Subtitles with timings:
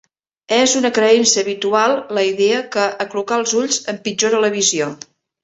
[0.55, 4.91] És una creença habitual la idea que aclucar els ulls empitjora la visió.